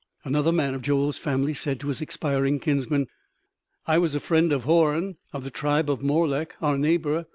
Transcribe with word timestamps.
Another 0.23 0.51
man 0.51 0.73
of 0.73 0.81
Joel's 0.81 1.19
family 1.19 1.53
said 1.53 1.79
to 1.79 1.89
his 1.89 2.01
expiring 2.01 2.59
kinsman: 2.59 3.05
"I 3.85 3.99
was 3.99 4.15
a 4.15 4.19
friend 4.19 4.51
of 4.51 4.63
Houarne 4.63 5.17
of 5.31 5.43
the 5.43 5.51
tribe 5.51 5.91
of 5.91 5.99
Morlech, 6.01 6.53
our 6.59 6.79
neighbor. 6.79 7.27